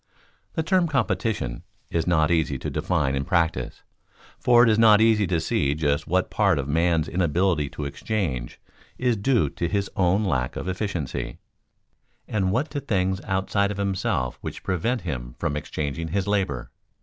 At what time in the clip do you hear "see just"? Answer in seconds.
5.39-6.07